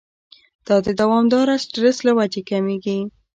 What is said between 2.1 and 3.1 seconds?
وجې کميږي